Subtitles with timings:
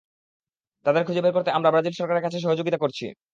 [0.85, 3.05] তাদের খুঁজে বের করতে আমরা ব্রাজিল সরকারের সাথে সহযোগিতা করছি।